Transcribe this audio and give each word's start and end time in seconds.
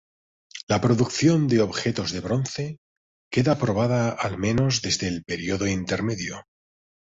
La 0.67 0.81
producción 0.81 1.47
de 1.47 1.61
objetos 1.61 2.11
de 2.11 2.21
bronce 2.21 2.79
queda 3.31 3.59
probada 3.59 4.09
al 4.09 4.39
menos 4.39 4.81
desde 4.81 5.07
el 5.07 5.23
período 5.23 5.67
intermedio. 5.67 6.43